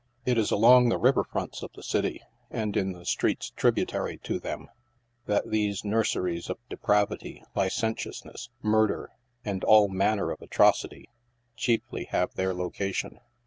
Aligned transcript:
It 0.25 0.39
is 0.39 0.49
along 0.49 0.89
the 0.89 0.97
river 0.97 1.23
fronts 1.23 1.61
of 1.61 1.69
the 1.75 1.83
city, 1.83 2.23
and 2.49 2.75
in 2.75 2.93
the 2.93 3.05
streets 3.05 3.51
tributary 3.51 4.17
to 4.23 4.39
them, 4.39 4.67
that 5.27 5.51
these 5.51 5.85
nurseries 5.85 6.49
of 6.49 6.57
depravity, 6.69 7.43
licentiousness, 7.55 8.49
murder, 8.63 9.11
and 9.45 9.63
all 9.63 9.89
manner 9.89 10.31
of 10.31 10.41
atrocity, 10.41 11.07
chiefly 11.55 12.05
have 12.05 12.33
their 12.33 12.51
location. 12.55 13.19